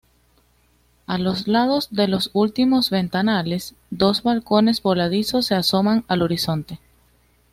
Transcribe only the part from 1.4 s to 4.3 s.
lados de los últimos ventanales, dos